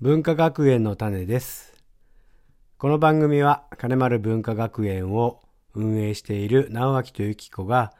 [0.00, 1.74] 文化学園の種です。
[2.78, 5.42] この番組は金丸文化学園を
[5.74, 7.92] 運営している直明とゆき子が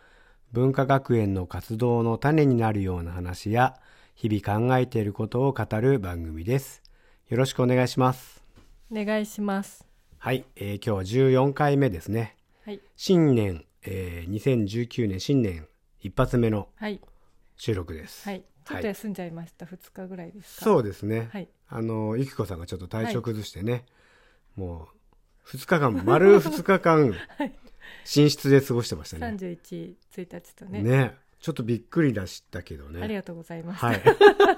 [0.51, 3.77] 文化学園の活動の種になるような話や
[4.15, 6.83] 日々考えていることを語る番組です。
[7.29, 8.43] よろしくお願いします。
[8.91, 9.87] お願いします。
[10.17, 12.39] はい、えー今日は14回目ですね。
[12.65, 12.81] はい。
[12.97, 15.67] 新年、えー2019年新年
[16.01, 16.99] 一発目のはい。
[17.59, 18.27] 収録です。
[18.27, 18.43] はい。
[18.71, 19.67] ちょっと休んじゃいました。
[19.67, 20.65] 二、日ぐらいですか？
[20.65, 21.29] そうですね。
[21.33, 21.49] はい。
[21.69, 23.85] あの、ゆきこさんがちょっと体調崩してね、
[24.57, 24.89] も
[25.45, 27.15] う、2日間、丸2日間、
[28.17, 29.21] 寝室で過ごしてましたね。
[29.21, 31.17] 三十一1日とねね。
[31.41, 33.03] ちょっとびっくりだしたけどね。
[33.03, 33.87] ありがとうございました。
[33.87, 34.03] はい。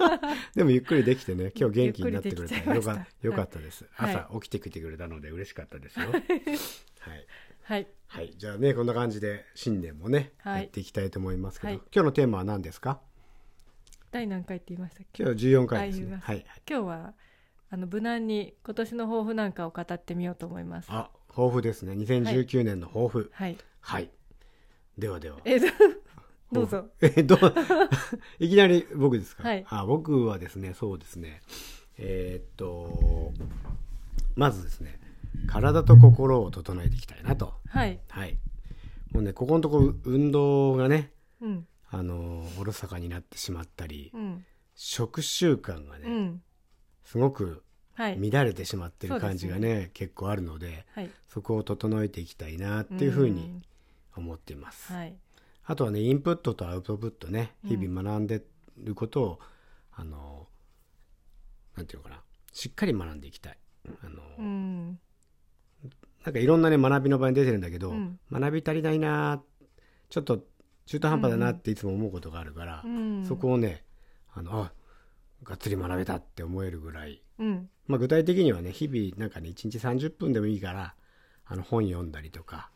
[0.56, 3.86] でもゆっくりできてね、今日元気になってくれたらよかよかったです。
[3.92, 6.10] はい朝起きてきてくれたので嬉しかったですよ。
[6.10, 6.22] はい。
[7.62, 7.86] はい。
[8.08, 8.34] はい。
[8.36, 13.00] じゃあね、こんな感じで新年もね、はいやっていきたいと思いますけど、はい今日のテーマは何ですか？
[14.12, 15.22] 第何回って言いましたっけ？
[15.24, 16.44] 今日は14回ですねはい。
[16.68, 17.14] 今日は
[17.70, 20.88] あの無難に今年の抱負なんかを語ってみようと思います。
[20.90, 21.92] あ、抱負ですね。
[21.94, 23.30] 2019年の抱負。
[23.32, 23.56] はい。
[23.80, 24.10] はい。
[24.98, 25.38] ではでは。
[25.44, 25.66] えど
[26.52, 26.86] どうぞ。
[27.00, 27.38] え、どう、
[28.38, 29.42] いきなり僕ですか？
[29.48, 31.40] はいあ、僕はですね、そうですね。
[31.96, 33.32] えーっと、
[34.36, 35.00] まずですね、
[35.46, 37.54] 体と心を整えていきたいなと。
[37.68, 37.98] はい。
[38.10, 38.38] はい。
[39.12, 41.66] もうね、ここのとこ運動がね、うん。
[41.92, 44.44] あの、おろそかになってしまったり、うん。
[44.74, 46.42] 食習慣がね、うん。
[47.04, 47.62] すごく
[47.94, 48.30] はい。
[48.30, 51.10] 乱れてしまってる感じがそうね、結構あるので、はい。
[51.28, 53.62] そこを整えていきたいなっていうふうにん
[54.16, 54.90] 思っています。
[54.90, 55.14] はい。
[55.64, 58.42] あとはね、インプットとアウトプットね、うん日々学んで
[58.78, 59.38] ることを、
[59.92, 60.48] あの、
[61.76, 63.58] なんていうのかな、しっかり学んでいきたい。
[64.02, 64.98] あの、うん。
[66.24, 69.42] なんかいろんなね、学びの場に出てるんだけど、うん学び足りないな
[70.08, 70.44] ちょっと
[70.86, 73.24] 中途半端だなっていつも思うことがあるから、うん。
[73.24, 73.84] そこをね、
[74.34, 74.72] あの、あ、
[75.42, 77.68] がっつり学べたって思えるぐらい、うん。
[77.86, 80.94] まあ具体的にはね、日々なんかね、1日30分でもいいから、
[81.44, 82.70] あの本読んだりとか、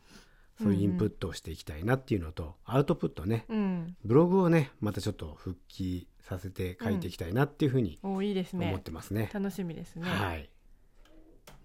[0.61, 3.95] そういうインプットをしていきたいなっていうのと、アウトプットね、うん。
[4.03, 8.79] ブログをねまたちょっと復帰させて書いていきたいなっていうふうにおいいです思っね。
[8.79, 9.29] てますね。
[9.33, 10.09] 楽しみですね。
[10.09, 10.49] はい。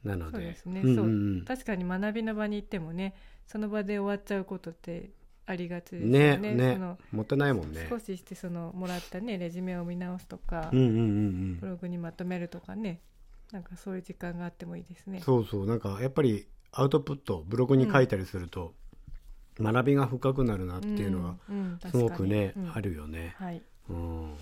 [0.05, 1.03] なので、ね、うんう
[1.41, 3.15] ん確かに学びの場に行ってもね
[3.47, 5.11] その場で終わっちゃうことって
[5.47, 6.79] ありがちですよねねね
[7.11, 7.87] もったいないもんね。
[7.89, 13.01] 少ししてそのもらったねレジュメを見直すとか、うんうんうんブログにまとめるとかね
[13.51, 15.25] なんかそういう時間があってもいいですねうん。
[15.25, 18.75] そうそうなんかやっぱりアウトプットブログに書いたりすると、
[19.61, 23.35] 学びが深くなるなっていうのはうんうんすごくね、うんあるよね。
[23.37, 24.35] はいうん。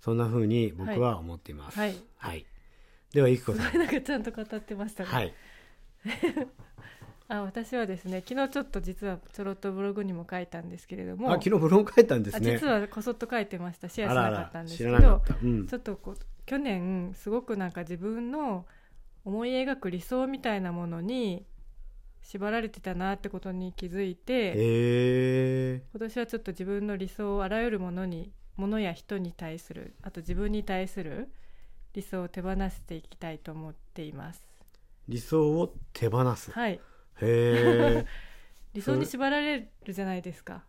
[0.00, 1.78] そんなふうに僕は思っています。
[1.78, 2.44] はいはい。
[3.12, 3.78] ではゆきこさん。
[3.78, 5.34] なんかちゃんと語ってましたね、はい。
[7.30, 12.50] あ私はですね昨日ちょっと実はちょろっとブログにも書いたんですけれどもあ昨日ブログ書いたんですね。
[12.50, 15.22] あ実はこそっと書いてましたシェアしなからったんです知けど。
[15.42, 15.66] うん。
[15.68, 18.66] ちょっとこう去年すごくなんか自分の
[19.24, 21.46] 思い描く理想みたいなものに
[22.22, 31.28] 縛られてたなってことに気づいてえ今年はちょっと自分の理想をあらゆるものにものや人に対するあと自分に対する
[31.94, 36.50] 理想を手放していきたいと思っていますー、理想を手放す。
[36.50, 36.80] はい
[37.22, 38.06] へえ。
[38.72, 40.64] 理想に縛られるじゃないですか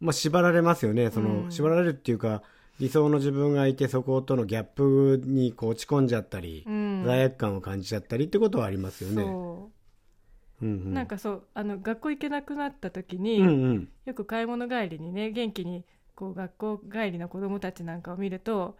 [0.00, 1.10] まあ縛られますよね。
[1.10, 2.42] その、うん縛られるっていうか、
[2.78, 9.22] 理想の自分がいてそことのギャップにこう落ち込んじゃったり、うん罪悪感を感じちゃったりってことはありますよね。
[9.22, 9.78] そう
[10.60, 13.88] うんうん、なんかそうあの学校行けなくなった時に、うんうん。
[14.04, 18.76] よく買い物帰りにね元気にこう学校帰りの子供たちなんかを見ると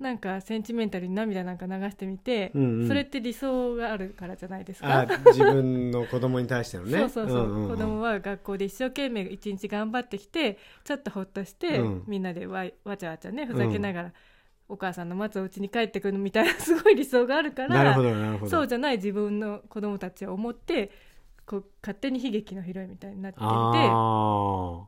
[0.00, 5.18] なんかセンチメンタルに涙なんか流してみて、うんうんそれって理想があるからじゃないですあか。
[5.32, 6.98] 自分の子供に対してのね。
[7.00, 14.12] そうそうそう,、んんん子供は学校で一生懸命一日頑張ってきてちょっとほっとして、うんみんなでわいわちゃわちゃねふざけながら、
[14.68, 17.96] お母さんの待つお家に帰ってくるみたいな すごい理想があるから。
[18.46, 20.90] そうじゃない自分の子供たちを思って
[21.44, 24.86] こう勝手に悲劇のヒロインみたいになっていてあ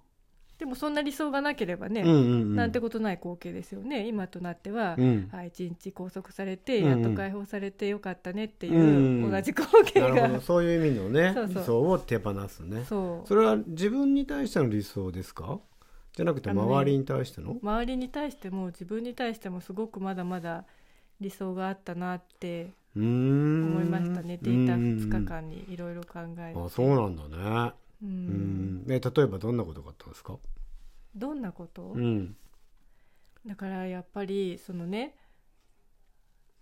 [0.60, 2.04] でもそんな理想がなければね、あ。
[2.04, 2.54] うんうんうん。
[2.54, 4.06] なんてことない光景ですよね。
[4.06, 5.28] 今となっては、うん。
[5.32, 9.30] あ一日拘束されてやっと解放されてよかったねっていうんううん。
[9.30, 10.40] 同じ光景が。
[10.42, 11.54] そういう意味のね、 そうそう。
[11.54, 12.84] 理想を手放すね。
[12.84, 13.26] そう。
[13.26, 15.58] それは自分に対しての理想ですか？
[16.14, 17.56] じゃなくて周りに対しての？
[17.62, 20.66] 周りに対しても自分に対してもすごくまだまだ
[21.20, 24.38] 理想があったなって思いましたね。
[24.42, 26.60] データ2日間にいろいろ考えて。
[26.60, 27.22] あそうなんだ
[27.64, 27.72] ね
[28.02, 28.84] ううん。
[28.86, 30.38] んえ例えばどんなことがあったんですか？
[31.14, 32.36] どんなこと、うん。
[33.46, 35.16] だからやっぱりそのね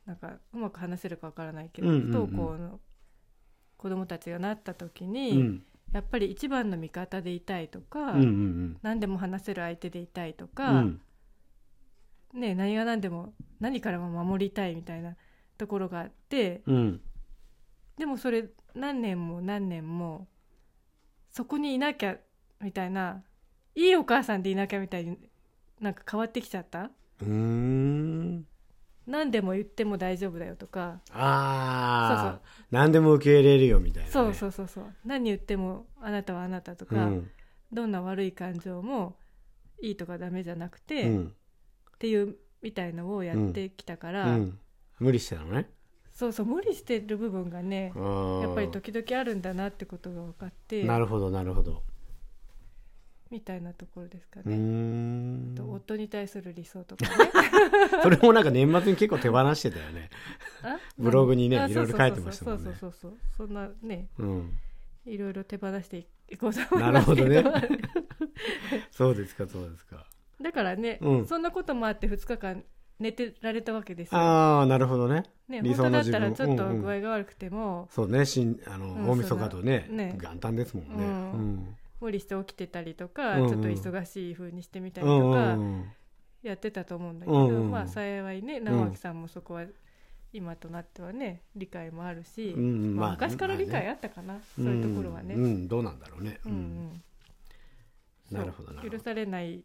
[0.06, 2.80] なんかうまく話せるかわからないけど、不登校の
[3.76, 5.62] 子供たちがなった時うに、ん。
[5.92, 8.14] やっぱり一番の味方でいたいとか、
[8.82, 11.00] 何でも話せる相手でいたいとうか、ん。
[12.32, 15.14] ね、何が何でも何からも守りたいみたいな
[15.56, 17.00] ところがあってうん。
[17.96, 20.28] でもそれ何年も何年も
[21.30, 22.16] そこにいなきゃ
[22.60, 23.22] みたいな
[23.74, 25.16] いいお母さんでいなきゃみたいに
[25.80, 26.90] なんか変わってきちゃった？
[27.20, 28.46] うーん。
[29.06, 31.00] 何でも言っても大丈夫だよとか。
[31.12, 32.40] ああそう
[32.70, 34.94] 何でも受け入れるよみたいな、ね、そうそうそうそう。
[35.04, 37.30] 何言ってもあなたはあなたとか、うん。
[37.72, 39.16] どんな悪い感情も
[39.80, 41.34] いいとかダメじゃなくて、っうん。
[41.98, 44.58] ていうみたいのをやってきたから、うん、
[44.98, 45.70] 無理してたのね
[46.18, 48.02] そうそう無理してる部分がねや
[48.42, 51.84] やっぱり時々あるんだなってことが分かってなるほどなるほど。
[53.30, 54.56] みたいなところですかね。
[54.56, 55.54] ん。
[55.54, 57.30] と夫に対する理想とかね。
[58.02, 60.10] それもなんか年末に結構手放してたよね。
[60.62, 60.78] あ？
[60.98, 62.64] ブログにねあいろいろ書いてましたもんね。
[62.64, 63.46] そうそうそうそう。
[63.46, 64.58] そんなねうん。
[65.06, 67.42] いろいろ手放していこうと思いなるますけど。
[67.42, 67.78] ほどね。
[68.90, 70.04] そうですかそうですか。
[70.40, 71.26] だからね、うん。
[71.26, 72.64] そんなこともあって2日間
[72.98, 75.24] 寝てられたわけですよ、ああなるほどね。
[75.48, 76.82] ね、理想の自分本当だったらちょっとうんうん。
[76.82, 80.18] 具合が悪くても、そうねしんあの、うん大晦日とねね。
[80.20, 80.92] 元旦ですもんね。
[80.96, 81.06] う
[81.36, 81.76] ん。
[82.00, 83.48] 無理して起きてたりとか、うんうん。
[83.48, 85.84] ちょっと忙しい風にしてみたりうんとかうんうん
[86.42, 89.64] やってたと思うんだけど、うんうんまあ幸いね直明さんもそこは
[90.32, 95.34] 今となってはね理解もあるし、うんまあまあ昔から理解まあったかな、そういうところはね。
[95.34, 95.68] うんうん。
[95.68, 96.40] どうなんだろうね。
[96.44, 97.02] うんうん。
[98.38, 99.64] なるほど許されない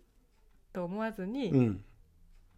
[0.71, 1.83] と思わずに、うん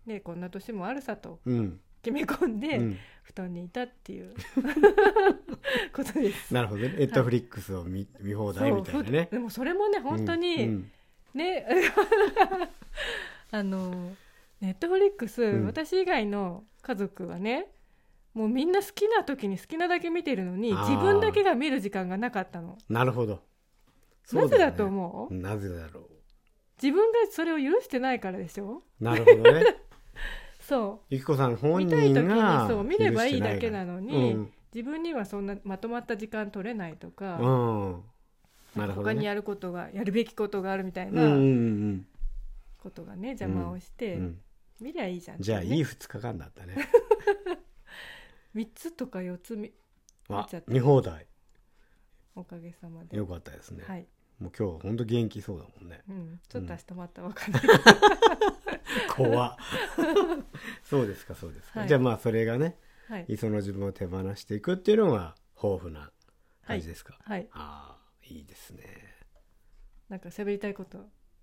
[0.06, 1.80] ね、こんな年もあるさとうん。
[2.02, 2.98] 決め込んで、うん。
[3.24, 4.34] 布団にいたっていう
[5.94, 6.54] ことです。
[6.54, 6.90] なるほどね。
[6.90, 9.28] ネットフリックスを見見放題みたいなね。
[9.30, 10.92] ふでもそれもね本当に、うん。
[11.34, 11.66] ね
[13.52, 14.16] あの
[14.62, 15.66] ネットフリックス、うん。
[15.66, 17.68] 私以外の家族はね
[18.34, 22.78] もうみんな好きな時に好きなだけ見てるのに自分だけが見る時間がなかったの。
[22.90, 23.42] なるほど。
[24.34, 25.34] なぜだとう思う？
[25.34, 26.10] なぜだろ
[26.82, 28.84] 自分がそれを許してないからでしょ？
[29.00, 29.64] うなるほどね
[30.68, 34.54] そゆきこさんう本見たい時に人がそう見ればいいだけななのに、うん。
[34.74, 38.04] 自分にはそんなまとまった時間取れないとか、うん。
[38.76, 39.14] なるほどね。
[39.14, 42.06] 他にやることがやるべきことがあるみたいうんうんうなん。
[42.82, 44.40] ことがね邪魔をして、うん。
[44.82, 46.76] 見りゃいいじゃんってじゃあねいい2日間だったね。
[48.56, 49.72] 3つとか4つみ
[50.30, 50.74] あ見ちゃった。
[50.74, 51.28] 見放題。
[52.36, 53.16] おかげさまで。
[53.16, 53.84] よかったですね。
[53.88, 54.08] はい、
[54.40, 56.02] もう今日本当元気そうだもんね。
[56.10, 57.62] うん、ちょっと明日またわかんない、
[59.16, 59.56] 怖っ。
[60.84, 61.88] そうですかそうですか、はい。
[61.88, 62.78] じゃあまあそれがね
[63.08, 63.26] はい。
[63.30, 66.12] 磯の自分を手放していくっていうのが豊富な
[66.66, 67.48] 感じですか、はい。
[67.52, 68.84] ああいいですね。
[70.10, 70.98] なんか喋りたいこと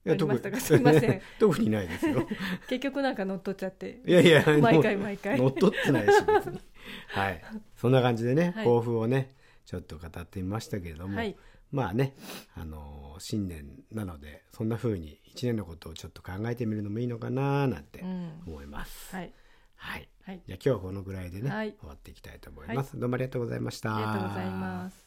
[0.05, 0.61] いありましたか？
[0.61, 1.23] すいません。
[1.39, 2.27] 特にないですよ。
[2.69, 4.01] 結局なんか乗っ取っちゃって。
[4.05, 5.39] いやいや毎回毎回。
[5.39, 6.61] 乗っ取ってないし別に。
[7.09, 7.43] はい。
[7.77, 8.65] そんな感じでねはい。
[8.65, 9.31] 抱負をね
[9.65, 11.37] ちょっと語ってみましたけれども、はい
[11.73, 12.15] まあね
[12.55, 18.43] あのー新年なのでそんな風に一年のことをちょっと考えてみるのもいいのかななんてうん。
[18.47, 19.33] 思います、はい。
[19.77, 20.09] はい。
[20.25, 20.43] はい。
[20.47, 21.75] じゃあ今日はこのぐらいでね、はい。
[21.79, 23.97] 終わっていきたいと思います、どうもありがとうございました。
[23.97, 25.02] ありがとうございます